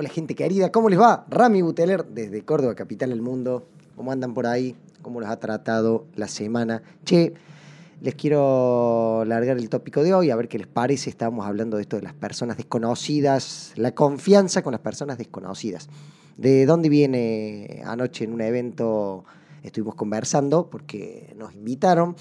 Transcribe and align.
Hola 0.00 0.08
gente 0.08 0.34
querida, 0.34 0.72
¿cómo 0.72 0.88
les 0.88 0.98
va? 0.98 1.26
Rami 1.28 1.60
Buteler 1.60 2.06
desde 2.06 2.42
Córdoba, 2.42 2.74
capital 2.74 3.10
del 3.10 3.20
mundo. 3.20 3.66
¿Cómo 3.96 4.10
andan 4.10 4.32
por 4.32 4.46
ahí? 4.46 4.74
¿Cómo 5.02 5.20
los 5.20 5.28
ha 5.28 5.38
tratado 5.38 6.06
la 6.16 6.26
semana? 6.26 6.82
Che, 7.04 7.34
les 8.00 8.14
quiero 8.14 9.26
largar 9.26 9.58
el 9.58 9.68
tópico 9.68 10.02
de 10.02 10.14
hoy, 10.14 10.30
a 10.30 10.36
ver 10.36 10.48
qué 10.48 10.56
les 10.56 10.66
parece. 10.66 11.10
Estábamos 11.10 11.46
hablando 11.46 11.76
de 11.76 11.82
esto 11.82 11.96
de 11.96 12.02
las 12.02 12.14
personas 12.14 12.56
desconocidas, 12.56 13.74
la 13.76 13.94
confianza 13.94 14.62
con 14.62 14.72
las 14.72 14.80
personas 14.80 15.18
desconocidas. 15.18 15.90
¿De 16.38 16.64
dónde 16.64 16.88
viene 16.88 17.82
anoche 17.84 18.24
en 18.24 18.32
un 18.32 18.40
evento? 18.40 19.26
Estuvimos 19.62 19.96
conversando 19.96 20.70
porque 20.70 21.34
nos 21.36 21.52
invitaron 21.52 22.16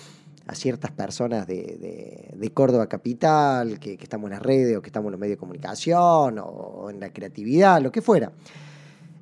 a 0.50 0.56
ciertas 0.56 0.92
personas 0.92 1.46
de, 1.46 2.52
Córdoba 2.56 2.88
Capital, 2.88 3.80
que, 3.80 3.94
estamos 3.94 4.30
en 4.30 4.32
las 4.32 4.42
redes 4.42 4.76
o 4.76 4.82
que 4.82 4.88
estamos 4.88 5.10
en 5.10 5.12
los 5.12 5.20
medios 5.20 5.36
de 5.36 5.40
comunicación 5.40 6.40
o 6.44 6.90
en 6.90 7.00
la 7.00 7.14
creatividad, 7.14 7.80
lo 7.82 7.92
que 7.92 8.02
fuera. 8.02 8.32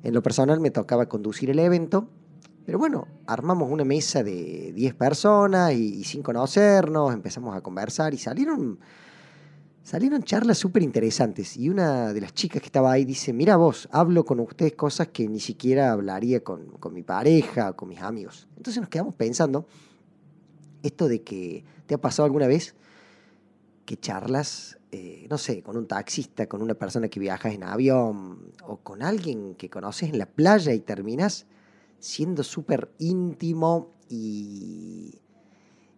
En 0.02 0.14
lo 0.14 0.22
personal 0.22 0.58
me 0.58 0.70
tocaba 0.70 1.06
conducir 1.06 1.50
el 1.50 1.58
evento, 1.58 2.08
pero 2.64 2.78
bueno, 2.78 3.06
armamos 3.26 3.70
una 3.70 3.84
mesa 3.84 4.22
de 4.22 4.72
10 4.74 4.94
personas 4.94 5.74
y, 5.74 6.02
sin 6.04 6.22
conocernos, 6.22 7.12
empezamos 7.12 7.54
a 7.54 7.60
conversar 7.60 8.14
y 8.14 8.18
salieron, 8.18 8.78
salieron 9.82 10.22
charlas 10.22 10.56
súper 10.56 10.82
interesantes. 10.82 11.58
Y 11.58 11.68
una 11.68 12.14
de 12.14 12.22
las 12.22 12.32
chicas 12.32 12.62
que 12.62 12.66
estaba 12.68 12.90
ahí 12.90 13.04
dice, 13.04 13.34
mira 13.34 13.56
vos, 13.56 13.86
hablo 13.92 14.24
con 14.24 14.40
ustedes 14.40 14.72
cosas 14.72 15.08
que 15.08 15.28
ni 15.28 15.40
siquiera 15.40 15.92
hablaría 15.92 16.42
con, 16.42 16.68
con 16.80 16.94
mi 16.94 17.02
pareja, 17.02 17.74
con 17.74 17.90
mis 17.90 18.00
amigos. 18.00 18.48
Entonces 18.56 18.80
nos 18.80 18.88
quedamos 18.88 19.14
pensando 19.14 19.66
esto 20.82 21.08
de 21.08 21.22
que 21.22 21.64
te 21.86 21.94
ha 21.94 21.98
pasado 21.98 22.26
alguna 22.26 22.46
vez 22.46 22.74
que 23.88 23.96
charlas, 23.96 24.78
eh, 24.92 25.26
no 25.30 25.38
sé, 25.38 25.62
con 25.62 25.76
un 25.78 25.86
taxista, 25.86 26.46
con 26.46 26.60
una 26.60 26.74
persona 26.74 27.08
que 27.08 27.18
viajas 27.18 27.54
en 27.54 27.64
avión 27.64 28.52
o 28.62 28.76
con 28.76 29.02
alguien 29.02 29.54
que 29.54 29.70
conoces 29.70 30.10
en 30.10 30.18
la 30.18 30.26
playa 30.26 30.74
y 30.74 30.80
terminas 30.80 31.46
siendo 31.98 32.42
súper 32.42 32.90
íntimo 32.98 33.94
y, 34.10 35.18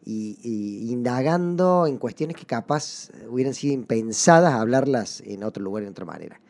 indagando 0.05 1.87
en 1.87 1.99
cuestiones 1.99 2.37
que 2.37 2.47
capaz 2.47 3.11
hubieran 3.29 3.55
sido 3.55 3.75
impensadas 3.75 4.55
hablarlas 4.55 5.21
en 5.27 5.43
otro 5.45 5.63
lugar, 5.63 5.83
en 5.83 5.91
otra 5.91 6.05
manera. 6.05 6.41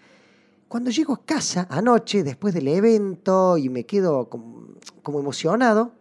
Cuando 0.69 0.91
llego 0.91 1.15
a 1.15 1.25
casa 1.25 1.67
anoche, 1.70 2.22
después 2.22 2.55
del 2.55 2.69
evento, 2.69 3.56
y 3.59 3.70
me 3.70 3.84
quedo 3.84 4.28
como 4.28 5.19
emocionado, 5.19 5.92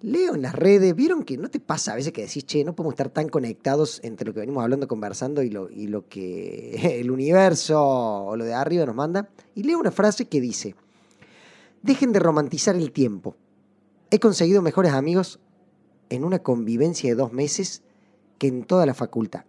leo 0.00 0.34
en 0.34 0.42
las 0.42 0.54
redes, 0.54 0.94
vieron 0.94 1.24
que 1.24 1.36
no 1.36 1.50
te 1.50 1.60
pasa 1.60 1.92
a 1.92 1.96
veces 1.96 2.12
que 2.12 2.22
decís, 2.22 2.44
che, 2.46 2.64
no 2.64 2.74
podemos 2.74 2.94
estar 2.94 3.10
tan 3.10 3.28
conectados 3.28 4.00
entre 4.02 4.26
lo 4.26 4.34
que 4.34 4.40
venimos 4.40 4.62
hablando, 4.62 4.86
conversando 4.88 5.42
y 5.42 5.50
lo, 5.50 5.70
y 5.70 5.88
lo 5.88 6.08
que 6.08 7.00
el 7.00 7.10
universo 7.10 7.80
o 7.80 8.36
lo 8.36 8.44
de 8.44 8.54
arriba 8.54 8.86
nos 8.86 8.94
manda. 8.94 9.28
Y 9.54 9.64
leo 9.64 9.78
una 9.78 9.90
frase 9.90 10.26
que 10.26 10.40
dice, 10.40 10.74
dejen 11.82 12.12
de 12.12 12.20
romantizar 12.20 12.76
el 12.76 12.92
tiempo. 12.92 13.36
He 14.10 14.18
conseguido 14.18 14.62
mejores 14.62 14.92
amigos 14.92 15.40
en 16.08 16.24
una 16.24 16.38
convivencia 16.38 17.10
de 17.10 17.16
dos 17.16 17.32
meses 17.32 17.82
que 18.38 18.46
en 18.46 18.64
toda 18.64 18.86
la 18.86 18.94
facultad. 18.94 19.44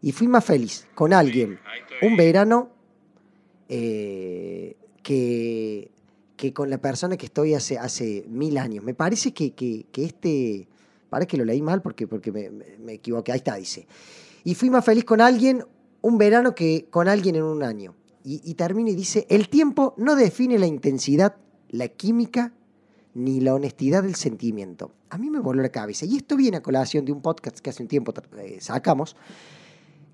Y 0.00 0.12
fui 0.12 0.26
más 0.26 0.44
feliz 0.44 0.86
con 0.94 1.12
alguien 1.12 1.58
un 2.00 2.16
verano 2.16 2.70
eh, 3.68 4.76
que 5.02 5.90
que 6.42 6.52
con 6.52 6.70
la 6.70 6.78
persona 6.78 7.16
que 7.16 7.26
estoy 7.26 7.54
hace, 7.54 7.78
hace 7.78 8.24
mil 8.28 8.58
años. 8.58 8.82
Me 8.82 8.94
parece 8.94 9.32
que, 9.32 9.52
que, 9.52 9.86
este, 9.94 10.66
parece 11.08 11.28
que 11.28 11.36
lo 11.36 11.44
leí 11.44 11.62
mal 11.62 11.82
porque, 11.82 12.08
porque 12.08 12.32
me, 12.32 12.50
me, 12.50 12.94
equivoqué, 12.94 13.30
ahí 13.30 13.38
está, 13.38 13.54
dice. 13.54 13.86
Y 14.42 14.56
fui 14.56 14.68
más 14.68 14.84
feliz 14.84 15.04
con 15.04 15.20
alguien 15.20 15.64
un 16.00 16.18
verano 16.18 16.52
que 16.52 16.88
con 16.90 17.06
alguien 17.06 17.36
en 17.36 17.44
un 17.44 17.62
año. 17.62 17.94
Y, 18.24 18.40
y 18.42 18.54
termina 18.54 18.90
y 18.90 18.96
dice, 18.96 19.24
el 19.30 19.48
tiempo 19.48 19.94
no 19.98 20.16
define 20.16 20.58
la 20.58 20.66
intensidad, 20.66 21.36
la 21.68 21.86
química 21.86 22.52
ni 23.14 23.38
la 23.38 23.54
honestidad 23.54 24.02
del 24.02 24.16
sentimiento. 24.16 24.90
A 25.10 25.18
mí 25.18 25.30
me 25.30 25.38
voló 25.38 25.62
la 25.62 25.68
cabeza. 25.68 26.06
Y 26.06 26.16
esto 26.16 26.36
viene 26.36 26.56
a 26.56 26.60
colación 26.60 27.04
de 27.04 27.12
un 27.12 27.22
podcast 27.22 27.60
que 27.60 27.70
hace 27.70 27.84
un 27.84 27.88
tiempo 27.88 28.12
eh, 28.38 28.56
sacamos, 28.60 29.14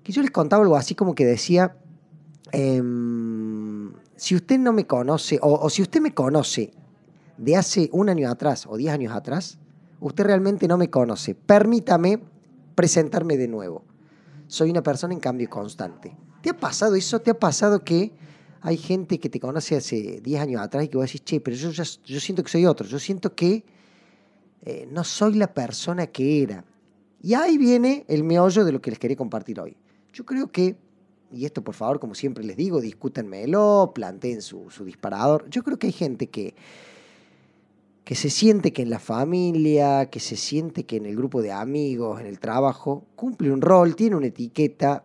que 0.03 0.11
yo 0.11 0.21
les 0.21 0.29
contaba 0.29 0.61
algo 0.61 0.75
así 0.75 0.93
como 0.93 1.15
que 1.15 1.25
decía, 1.25 1.75
em, 2.51 3.28
si 4.19 4.35
usted 4.35 4.59
no 4.59 4.73
me 4.73 4.85
conoce, 4.85 5.39
o, 5.41 5.69
si 5.69 5.81
usted 5.81 6.01
me 6.01 6.13
conoce 6.13 6.71
de 7.37 7.55
hace 7.55 7.89
un 7.93 8.09
año 8.09 8.29
atrás 8.29 8.67
o 8.67 8.75
diez 8.75 8.91
años 8.91 9.15
atrás, 9.15 9.57
usted 10.01 10.25
realmente 10.25 10.67
no 10.67 10.77
me 10.77 10.89
conoce. 10.89 11.35
Permítame 11.35 12.19
presentarme 12.75 13.37
de 13.37 13.47
nuevo. 13.47 13.85
Soy 14.47 14.71
una 14.71 14.83
persona 14.83 15.13
en 15.13 15.21
cambio 15.21 15.49
constante. 15.49 16.17
¿Te 16.41 16.49
ha 16.49 16.57
pasado 16.57 16.95
eso? 16.95 17.21
¿Te 17.21 17.31
ha 17.31 17.39
pasado 17.39 17.85
que 17.85 18.11
hay 18.59 18.75
gente 18.75 19.21
que 19.21 19.29
te 19.29 19.39
conoce 19.39 19.77
hace 19.77 20.19
10 20.21 20.41
años 20.41 20.61
atrás 20.61 20.83
y 20.83 20.89
que 20.89 20.97
vos 20.97 21.05
decís, 21.05 21.23
che, 21.23 21.39
pero 21.39 21.55
yo, 21.55 22.19
siento 22.19 22.43
que 22.43 22.49
soy 22.49 22.65
otro, 22.65 22.85
yo 22.85 22.99
siento 22.99 23.33
que 23.33 23.63
eh, 24.63 24.85
no 24.91 25.05
soy 25.05 25.35
la 25.35 25.53
persona 25.53 26.07
que 26.07 26.43
era. 26.43 26.65
Y 27.21 27.35
ahí 27.35 27.57
viene 27.57 28.03
el 28.09 28.25
meollo 28.25 28.65
de 28.65 28.73
lo 28.73 28.81
que 28.81 28.89
les 28.89 28.99
quería 28.99 29.15
compartir 29.15 29.61
hoy. 29.61 29.77
Yo 30.11 30.25
creo 30.25 30.51
que 30.51 30.75
y 31.31 31.45
esto 31.45 31.63
por 31.63 31.75
favor, 31.75 31.99
como 31.99 32.15
siempre 32.15 32.43
les 32.43 32.57
digo, 32.57 32.81
discútenmelo, 32.81 33.91
planteen 33.93 34.41
su, 34.41 34.69
su 34.69 34.85
disparador. 34.85 35.49
Yo 35.49 35.63
creo 35.63 35.77
que 35.77 35.87
hay 35.87 35.93
gente 35.93 36.27
que, 36.27 36.55
que 38.03 38.15
se 38.15 38.29
siente 38.29 38.73
que 38.73 38.81
en 38.81 38.89
la 38.89 38.99
familia, 38.99 40.07
que 40.07 40.19
se 40.19 40.35
siente 40.35 40.85
que 40.85 40.97
en 40.97 41.05
el 41.05 41.15
grupo 41.15 41.41
de 41.41 41.51
amigos, 41.51 42.19
en 42.19 42.25
el 42.25 42.39
trabajo, 42.39 43.05
cumple 43.15 43.51
un 43.51 43.61
rol, 43.61 43.95
tiene 43.95 44.15
una 44.15 44.27
etiqueta 44.27 45.03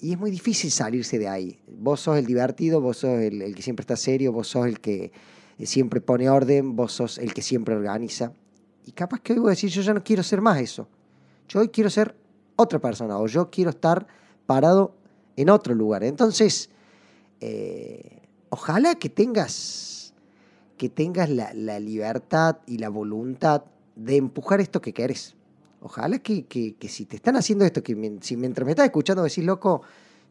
y 0.00 0.12
es 0.12 0.18
muy 0.18 0.30
difícil 0.30 0.70
salirse 0.70 1.18
de 1.18 1.28
ahí. 1.28 1.58
Vos 1.66 2.00
sos 2.00 2.16
el 2.18 2.26
divertido, 2.26 2.80
vos 2.80 2.98
sos 2.98 3.18
el, 3.20 3.54
que 3.54 3.62
siempre 3.62 3.82
está 3.82 3.96
serio, 3.96 4.32
vos 4.32 4.48
sos 4.48 4.66
el 4.66 4.80
que 4.80 5.10
siempre 5.64 6.00
pone 6.00 6.28
orden, 6.28 6.76
vos 6.76 6.92
sos 6.92 7.18
el 7.18 7.34
que 7.34 7.42
siempre 7.42 7.74
organiza. 7.74 8.32
Y 8.86 8.92
capaz 8.92 9.20
que 9.20 9.32
hoy 9.32 9.38
voy 9.38 9.48
a 9.48 9.50
decir, 9.50 9.70
yo 9.70 9.82
ya 9.82 9.94
no 9.94 10.04
quiero 10.04 10.22
ser 10.22 10.40
más 10.40 10.60
eso. 10.60 10.86
Yo 11.48 11.60
hoy 11.60 11.70
quiero 11.70 11.90
ser 11.90 12.14
otra 12.54 12.78
persona 12.78 13.18
o 13.18 13.26
yo 13.26 13.50
quiero 13.50 13.70
estar 13.70 14.06
parado 14.46 14.94
en 15.36 15.50
otro 15.50 15.74
lugar. 15.74 16.04
Entonces, 16.04 16.70
eh, 17.40 18.22
ojalá 18.50 18.94
que 18.94 19.08
tengas, 19.08 20.14
que 20.76 20.88
tengas 20.88 21.28
la, 21.28 21.78
libertad 21.80 22.58
y 22.66 22.78
la 22.78 22.88
voluntad 22.88 23.64
de 23.96 24.16
empujar 24.16 24.60
esto 24.60 24.80
que 24.80 24.92
querés. 24.92 25.34
Ojalá 25.80 26.18
que, 26.18 26.46
si 26.88 27.04
te 27.04 27.16
están 27.16 27.36
haciendo 27.36 27.64
esto, 27.64 27.82
que 27.82 28.18
si 28.22 28.36
mientras 28.36 28.64
me 28.64 28.72
estás 28.72 28.86
escuchando 28.86 29.22
decís, 29.22 29.44
loco, 29.44 29.82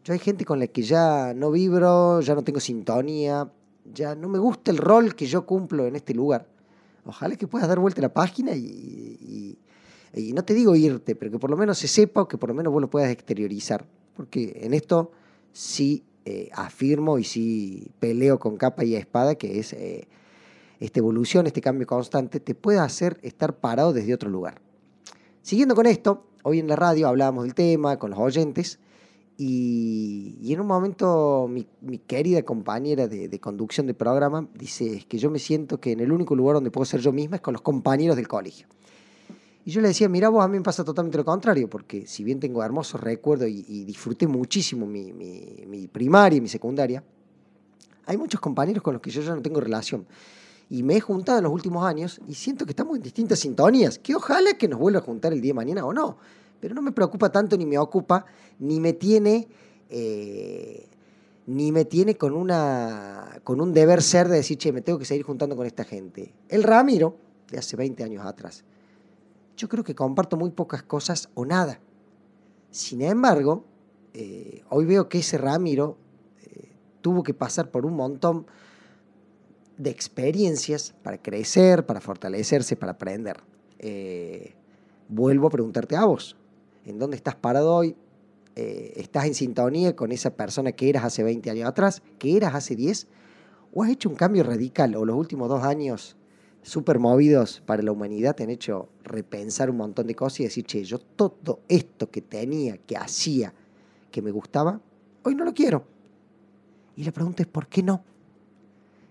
yo 0.03 0.13
hay 0.13 0.19
gente 0.19 0.45
con 0.45 0.59
la 0.59 0.67
que 0.67 0.81
ya 0.81 1.33
no 1.33 1.51
vibro, 1.51 2.21
ya 2.21 2.33
no 2.33 2.43
tengo 2.43 2.59
sintonía, 2.59 3.51
ya 3.93 4.15
no 4.15 4.27
me 4.27 4.39
gusta 4.39 4.71
el 4.71 4.77
rol 4.77 5.15
que 5.15 5.25
yo 5.25 5.45
cumplo 5.45 5.85
en 5.85 5.95
este 5.95 6.13
lugar. 6.13 6.47
Ojalá 7.05 7.35
que 7.35 7.47
puedas 7.47 7.67
dar 7.67 7.79
vuelta 7.79 8.01
a 8.01 8.03
la 8.03 8.13
página 8.13 8.55
y, 8.55 9.57
y 10.13 10.33
no 10.33 10.43
te 10.43 10.53
digo 10.53 10.75
irte, 10.75 11.15
pero 11.15 11.31
que 11.31 11.39
por 11.39 11.49
lo 11.49 11.57
menos 11.57 11.77
se 11.77 11.87
sepa 11.87 12.21
o 12.21 12.27
que 12.27 12.37
por 12.37 12.49
lo 12.49 12.55
menos 12.55 12.73
vos 12.73 12.81
lo 12.81 12.89
puedas 12.89 13.11
exteriorizar 13.11 13.85
porque 14.15 14.59
en 14.61 14.73
esto 14.73 15.11
sí 15.51 16.03
eh, 16.25 16.49
afirmo 16.53 17.19
y 17.19 17.23
sí 17.23 17.91
peleo 17.99 18.39
con 18.39 18.57
capa 18.57 18.83
y 18.83 18.95
espada, 18.95 19.35
que 19.35 19.59
es 19.59 19.73
eh, 19.73 20.07
esta 20.79 20.99
evolución, 20.99 21.47
este 21.47 21.61
cambio 21.61 21.85
constante, 21.87 22.39
te 22.39 22.55
puede 22.55 22.79
hacer 22.79 23.19
estar 23.23 23.57
parado 23.57 23.93
desde 23.93 24.13
otro 24.13 24.29
lugar. 24.29 24.61
Siguiendo 25.41 25.75
con 25.75 25.85
esto, 25.85 26.25
hoy 26.43 26.59
en 26.59 26.67
la 26.67 26.75
radio 26.75 27.07
hablábamos 27.07 27.43
del 27.43 27.53
tema 27.53 27.97
con 27.97 28.11
los 28.11 28.19
oyentes 28.19 28.79
y, 29.37 30.53
en 30.53 30.61
un 30.61 30.67
momento 30.67 31.49
mi, 31.49 31.97
querida 31.97 32.43
compañera 32.43 33.07
de, 33.07 33.27
de, 33.27 33.39
conducción 33.39 33.87
del 33.87 33.95
programa 33.95 34.47
dice 34.53 34.95
es 34.95 35.05
que 35.05 35.17
yo 35.17 35.31
me 35.31 35.39
siento 35.39 35.79
que 35.79 35.91
en 35.91 35.99
el 35.99 36.11
único 36.11 36.35
lugar 36.35 36.55
donde 36.55 36.71
puedo 36.71 36.85
ser 36.85 37.01
yo 37.01 37.11
misma 37.11 37.37
es 37.37 37.41
con 37.41 37.53
los 37.53 37.61
compañeros 37.61 38.15
del 38.15 38.27
colegio. 38.27 38.67
Y 39.65 39.71
yo 39.71 39.81
le 39.81 39.89
decía, 39.89 40.09
mira 40.09 40.29
vos, 40.29 40.43
a 40.43 40.47
mí 40.47 40.57
me 40.57 40.63
pasa 40.63 40.83
totalmente 40.83 41.17
lo 41.17 41.25
contrario, 41.25 41.69
porque 41.69 42.05
si 42.05 42.23
bien 42.23 42.39
tengo 42.39 42.63
hermosos 42.63 42.99
recuerdos 42.99 43.47
y, 43.47 43.85
disfruté 43.85 44.27
muchísimo 44.27 44.85
mi, 44.85 45.13
mi, 45.13 45.87
primaria 45.87 46.37
y 46.37 46.41
mi 46.41 46.49
secundaria, 46.49 47.03
hay 48.05 48.17
muchos 48.17 48.41
compañeros 48.41 48.83
con 48.83 48.93
los 48.93 49.01
que 49.01 49.09
yo 49.09 49.21
ya 49.21 49.33
no 49.33 49.41
tengo 49.41 49.61
relación. 49.61 50.05
Y 50.69 50.83
me 50.83 50.97
he 50.97 50.99
juntado 50.99 51.37
en 51.37 51.45
los 51.45 51.53
últimos 51.53 51.85
años 51.85 52.19
y 52.27 52.33
siento 52.33 52.65
que 52.65 52.71
estamos 52.71 52.97
en 52.97 53.03
distintas 53.03 53.39
sintonías, 53.39 53.99
que 53.99 54.15
ojalá 54.15 54.57
que 54.57 54.67
nos 54.67 54.79
vuelva 54.79 54.99
a 54.99 55.03
juntar 55.03 55.31
el 55.31 55.39
día 55.39 55.51
de 55.51 55.55
mañana 55.55 55.85
o 55.85 55.93
no. 55.93 56.17
Pero 56.59 56.75
no 56.75 56.81
me 56.81 56.91
preocupa 56.91 57.31
tanto, 57.31 57.57
ni 57.57 57.65
me 57.65 57.77
ocupa, 57.77 58.25
ni 58.59 58.79
me 58.79 58.93
tiene... 58.93 59.47
Eh, 59.89 60.87
ni 61.45 61.73
me 61.73 61.83
tiene 61.83 62.15
con, 62.15 62.33
una, 62.33 63.41
con 63.43 63.59
un 63.59 63.73
deber 63.73 64.01
ser 64.01 64.29
de 64.29 64.37
decir, 64.37 64.57
che, 64.57 64.71
me 64.71 64.81
tengo 64.81 64.97
que 64.97 65.03
seguir 65.03 65.23
juntando 65.23 65.57
con 65.57 65.67
esta 65.67 65.83
gente. 65.83 66.33
El 66.47 66.63
Ramiro, 66.63 67.17
de 67.51 67.57
hace 67.57 67.75
20 67.75 68.01
años 68.01 68.25
atrás, 68.25 68.63
yo 69.57 69.69
creo 69.69 69.83
que 69.83 69.95
comparto 69.95 70.37
muy 70.37 70.51
pocas 70.51 70.83
cosas 70.83 71.29
o 71.35 71.45
nada. 71.45 71.79
Sin 72.71 73.01
embargo, 73.01 73.65
eh, 74.13 74.63
hoy 74.69 74.85
veo 74.85 75.09
que 75.09 75.19
ese 75.19 75.37
Ramiro 75.37 75.97
eh, 76.41 76.71
tuvo 77.01 77.23
que 77.23 77.33
pasar 77.33 77.71
por 77.71 77.85
un 77.85 77.95
montón 77.95 78.47
de 79.77 79.89
experiencias 79.89 80.93
para 81.03 81.21
crecer, 81.21 81.85
para 81.85 82.01
fortalecerse, 82.01 82.75
para 82.75 82.93
aprender. 82.93 83.37
Eh, 83.79 84.55
vuelvo 85.07 85.47
a 85.47 85.51
preguntarte 85.51 85.95
a 85.95 86.05
vos, 86.05 86.35
¿en 86.85 86.99
dónde 86.99 87.17
estás 87.17 87.35
parado 87.35 87.73
hoy? 87.75 87.95
¿Estás 88.55 89.25
en 89.25 89.33
sintonía 89.33 89.95
con 89.95 90.11
esa 90.11 90.35
persona 90.35 90.73
que 90.73 90.87
eras 90.87 91.03
hace 91.05 91.23
20 91.23 91.49
años 91.49 91.67
atrás, 91.67 92.03
que 92.19 92.37
eras 92.37 92.53
hace 92.53 92.75
10? 92.75 93.07
¿O 93.73 93.81
has 93.81 93.89
hecho 93.89 94.09
un 94.09 94.15
cambio 94.15 94.43
radical 94.43 94.95
o 94.95 95.05
los 95.05 95.15
últimos 95.15 95.49
dos 95.49 95.63
años 95.63 96.15
súper 96.63 96.97
movidos 96.97 97.61
para 97.65 97.83
la 97.83 97.91
humanidad 97.91 98.35
te 98.35 98.43
han 98.43 98.49
hecho 98.49 98.89
repensar 99.03 99.69
un 99.69 99.77
montón 99.77 100.07
de 100.07 100.15
cosas 100.15 100.39
y 100.39 100.43
decir, 100.43 100.65
che, 100.65 100.83
yo 100.83 100.97
todo 100.97 101.59
esto 101.67 102.09
que 102.09 102.21
tenía, 102.21 102.77
que 102.77 102.97
hacía, 102.97 103.53
que 104.09 104.21
me 104.21 104.31
gustaba, 104.31 104.79
hoy 105.23 105.35
no 105.35 105.43
lo 105.43 105.53
quiero. 105.53 105.83
Y 106.95 107.03
la 107.03 107.11
pregunta 107.11 107.43
es, 107.43 107.47
¿por 107.47 107.67
qué 107.67 107.83
no? 107.83 108.03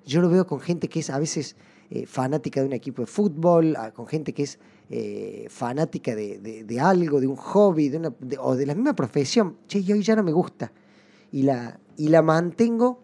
Yo 0.04 0.20
lo 0.20 0.28
veo 0.28 0.46
con 0.46 0.60
gente 0.60 0.88
que 0.88 1.00
es 1.00 1.10
a 1.10 1.18
veces 1.18 1.56
eh, 1.90 2.06
fanática 2.06 2.60
de 2.60 2.66
un 2.66 2.72
equipo 2.72 3.02
de 3.02 3.06
fútbol, 3.06 3.76
con 3.94 4.06
gente 4.06 4.32
que 4.32 4.44
es 4.44 4.58
eh, 4.88 5.46
fanática 5.48 6.14
de, 6.14 6.80
algo, 6.80 7.20
de 7.20 7.26
un 7.26 7.36
hobby, 7.36 7.88
de 7.90 7.98
una, 7.98 8.14
o 8.40 8.56
de 8.56 8.66
la 8.66 8.74
misma 8.74 8.96
profesión. 8.96 9.58
Che, 9.68 9.80
y 9.80 9.92
hoy 9.92 10.02
ya 10.02 10.16
no 10.16 10.22
me 10.22 10.32
gusta. 10.32 10.72
Y 11.30 11.42
la, 11.42 11.78
y 11.96 12.08
la 12.08 12.22
mantengo, 12.22 13.00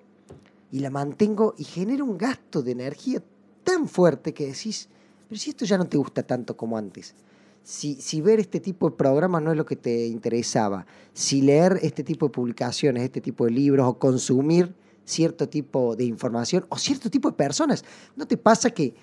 y 0.73 0.81
la 0.81 0.91
mantengo, 0.91 1.55
y 1.59 1.65
genera 1.65 2.03
un 2.03 2.17
gasto 2.17 2.63
de 2.63 2.73
energía 2.73 3.23
tan 3.65 3.89
fuerte 3.89 4.33
que 4.33 4.47
decís, 4.47 4.89
pero 5.29 5.39
si 5.39 5.51
esto 5.51 5.65
ya 5.65 5.79
no 5.79 5.87
te 5.87 5.97
gusta 5.97 6.23
tanto 6.23 6.57
como 6.57 6.77
antes, 6.77 7.15
si, 7.63 7.97
si, 7.97 8.23
ver 8.23 8.41
este 8.41 8.61
tipo 8.61 8.89
de 8.89 8.97
programas 8.97 9.43
no 9.43 9.51
es 9.51 9.57
lo 9.59 9.67
que 9.67 9.77
te 9.77 10.07
interesaba, 10.07 10.87
si 11.13 11.43
leer 11.43 11.79
este 11.83 12.03
tipo 12.03 12.27
de 12.27 12.33
publicaciones, 12.33 13.03
este 13.03 13.21
tipo 13.21 13.45
de 13.45 13.51
libros 13.51 13.87
o 13.87 13.99
consumir 13.99 14.75
cierto 15.05 15.49
tipo 15.49 15.95
de 15.95 16.05
información 16.05 16.65
o 16.71 16.79
cierto 16.79 17.11
tipo 17.11 17.31
de 17.31 17.37
personas, 17.37 17.85
¿no 18.17 18.27
te 18.27 18.39
pasa 18.39 18.71
que, 18.71 18.95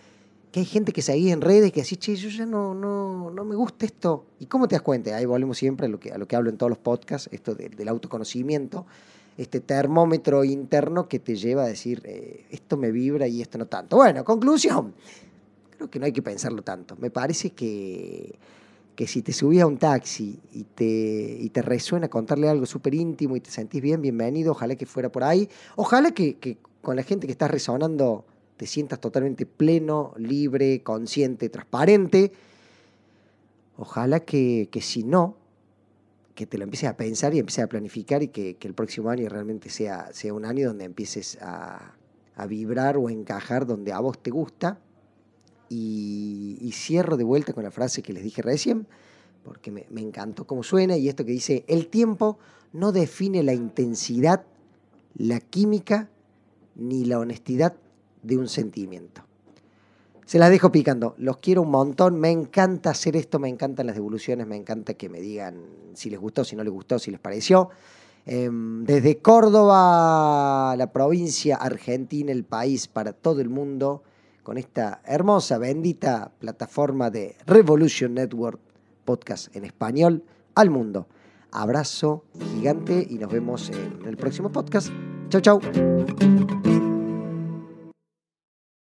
que 0.52 0.62
hay 0.62 0.66
gente 0.66 0.92
que 0.94 1.04
seguís 1.04 1.32
en 1.32 1.42
redes 1.42 1.72
que 1.72 1.82
decís, 1.82 2.00
che, 2.00 2.16
yo 2.16 2.30
ya 2.30 2.46
no, 2.46 2.74
no, 2.74 3.30
no 3.30 3.46
me 3.46 3.56
gusta 3.56 3.86
esto? 3.86 4.26
¿Y 4.40 4.48
cómo 4.48 4.68
te 4.68 4.76
das 4.76 4.82
cuenta? 4.82 5.16
Ahí 5.16 5.26
volvemos 5.26 5.58
siempre 5.58 5.86
a 5.86 5.90
lo 5.90 6.00
que, 6.00 6.12
a 6.12 6.18
lo 6.18 6.28
que 6.28 6.36
hablo 6.36 6.50
en 6.50 6.58
todos 6.58 6.72
los 6.72 6.80
podcasts, 6.80 7.30
esto 7.32 7.54
del 7.54 7.88
autoconocimiento 7.88 8.88
este 9.38 9.60
termómetro 9.60 10.44
interno 10.44 11.08
que 11.08 11.20
te 11.20 11.36
lleva 11.36 11.64
a 11.64 11.68
decir, 11.68 12.02
eh, 12.06 12.46
esto 12.50 12.78
me 12.78 12.92
vibra 12.92 13.28
y 13.28 13.42
esto 13.42 13.58
no 13.58 13.66
tanto. 13.66 13.98
Bueno, 13.98 14.24
conclusión, 14.24 14.94
creo 15.72 15.90
que 15.90 16.00
no 16.00 16.06
hay 16.06 16.14
que 16.14 16.22
pensarlo 16.22 16.62
tanto. 16.62 16.96
Me 16.98 17.10
parece 17.10 17.52
que, 17.52 18.40
que 18.96 19.08
si 19.08 19.22
te 19.22 19.34
subís 19.34 19.62
a 19.62 19.68
un 19.68 19.78
taxi 19.78 20.40
y 20.54 20.64
te, 20.64 21.38
y 21.40 21.50
te 21.50 21.62
resuena 21.62 22.08
contarle 22.08 22.48
algo 22.48 22.66
súper 22.66 22.96
íntimo 22.96 23.36
y 23.36 23.42
te 23.42 23.52
sentís 23.52 23.82
bien, 23.82 24.02
bienvenido, 24.02 24.52
ojalá 24.52 24.76
que 24.76 24.86
fuera 24.86 25.12
por 25.12 25.24
ahí. 25.24 25.50
Ojalá 25.76 26.12
que, 26.12 26.38
que 26.38 26.58
con 26.82 26.96
la 26.96 27.04
gente 27.04 27.28
que 27.28 27.32
estás 27.34 27.52
resonando 27.52 28.26
te 28.56 28.68
sientas 28.68 29.02
totalmente 29.02 29.46
pleno, 29.46 30.14
libre, 30.18 30.82
consciente, 30.82 31.50
transparente. 31.50 32.32
Ojalá 33.78 34.22
que, 34.22 34.70
que 34.72 34.82
si 34.82 35.04
no, 35.04 35.36
que 36.36 36.46
te 36.46 36.58
lo 36.58 36.66
empieces 36.66 36.90
a 36.90 36.98
pensar 36.98 37.34
y 37.34 37.40
empieces 37.40 37.64
a 37.64 37.68
planificar 37.68 38.22
y 38.22 38.28
que, 38.28 38.58
el 38.60 38.74
próximo 38.74 39.10
año 39.10 39.28
realmente 39.30 39.70
sea, 39.70 40.12
sea 40.14 40.34
un 40.34 40.46
año 40.46 40.68
donde 40.68 40.84
empieces 40.84 41.38
a, 41.42 41.94
vibrar 42.50 42.98
o 42.98 43.08
a 43.08 43.12
encajar 43.14 43.66
donde 43.66 43.94
a 43.94 44.00
vos 44.00 44.20
te 44.22 44.30
gusta. 44.30 44.78
Y, 45.70 46.70
cierro 46.74 47.16
de 47.16 47.24
vuelta 47.24 47.54
con 47.54 47.64
la 47.64 47.72
frase 47.72 48.04
que 48.04 48.12
les 48.12 48.24
dije 48.24 48.42
recién, 48.42 48.86
porque 49.44 49.72
me, 49.72 49.86
me 49.90 50.02
encantó 50.02 50.46
cómo 50.46 50.62
suena, 50.62 50.98
y 50.98 51.08
esto 51.08 51.24
que 51.26 51.32
dice, 51.32 51.64
el 51.68 51.88
tiempo 51.88 52.38
no 52.74 52.92
define 52.92 53.42
la 53.42 53.54
intensidad, 53.54 54.44
la 55.16 55.40
química 55.40 56.10
ni 56.76 57.06
la 57.06 57.20
honestidad 57.20 57.76
de 58.24 58.38
un 58.38 58.50
sentimiento. 58.50 59.24
Se 60.26 60.40
las 60.40 60.50
dejo 60.50 60.72
picando. 60.72 61.16
Los 61.18 61.38
quiero 61.38 61.62
un 61.62 61.72
montón. 61.72 62.20
Me 62.20 62.32
encanta 62.32 62.90
hacer 62.90 63.16
esto, 63.16 63.40
me 63.40 63.48
encantan 63.48 63.86
las 63.88 63.96
devoluciones, 63.96 64.48
me 64.48 64.56
encanta 64.56 64.96
que 64.96 65.08
me 65.08 65.22
digan 65.22 65.56
si 65.94 66.10
les 66.10 66.20
gustó, 66.20 66.44
si 66.44 66.56
no 66.56 66.64
les 66.64 66.74
gustó, 66.74 66.98
si 66.98 67.12
les 67.12 67.20
pareció. 67.20 67.70
Em, 68.26 68.84
desde 68.86 69.20
Córdoba, 69.20 70.76
la 70.76 70.92
provincia 70.92 71.58
argentina, 71.58 72.32
el 72.32 72.44
país, 72.44 72.88
para 72.88 73.14
todo 73.14 73.40
el 73.40 73.50
mundo, 73.50 74.02
con 74.42 74.58
esta 74.58 75.02
hermosa, 75.06 75.60
bendita 75.60 76.32
plataforma 76.40 77.12
de 77.12 77.36
Revolution 77.46 78.16
Network 78.16 78.60
Podcast 79.06 79.56
en 79.56 79.66
español 79.66 80.24
al 80.56 80.72
mundo. 80.72 81.08
Abrazo 81.52 82.26
gigante 82.56 83.06
y 83.08 83.20
nos 83.20 83.32
vemos 83.32 83.70
en 83.70 84.08
el 84.08 84.18
próximo 84.18 84.52
podcast. 84.52 84.90
Chau, 85.30 85.42
chau. 85.42 86.35